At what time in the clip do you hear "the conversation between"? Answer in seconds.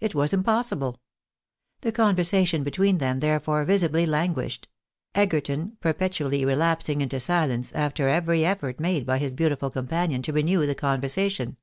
1.82-2.96